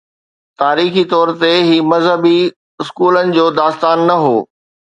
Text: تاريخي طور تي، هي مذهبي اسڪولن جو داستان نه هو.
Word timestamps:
تاريخي 0.61 1.03
طور 1.13 1.27
تي، 1.43 1.51
هي 1.69 1.77
مذهبي 1.91 2.33
اسڪولن 2.85 3.37
جو 3.39 3.47
داستان 3.63 4.07
نه 4.11 4.21
هو. 4.27 4.37